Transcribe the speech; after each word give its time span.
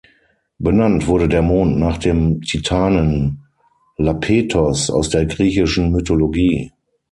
Benannt 0.57 1.05
wurde 1.05 1.29
der 1.29 1.43
Mond 1.43 1.77
nach 1.77 1.99
dem 1.99 2.41
Titanen 2.41 3.43
Iapetos 3.99 4.89
aus 4.89 5.09
der 5.09 5.27
griechischen 5.27 5.91
Mythologie. 5.91 6.71